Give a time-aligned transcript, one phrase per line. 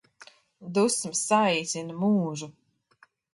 [0.77, 2.51] Dusmas saīsina mūžu